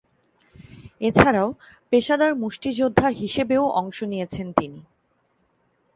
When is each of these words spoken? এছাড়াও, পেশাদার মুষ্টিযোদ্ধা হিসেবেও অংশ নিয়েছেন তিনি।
এছাড়াও, 1.01 1.49
পেশাদার 1.91 2.31
মুষ্টিযোদ্ধা 2.35 3.07
হিসেবেও 3.11 3.63
অংশ 3.81 3.97
নিয়েছেন 4.03 4.47
তিনি। 4.51 4.81